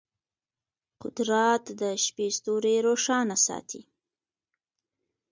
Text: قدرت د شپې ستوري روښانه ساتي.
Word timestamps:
قدرت 1.01 1.63
د 1.81 1.83
شپې 2.03 2.27
ستوري 2.37 2.75
روښانه 2.87 3.35
ساتي. 3.45 3.81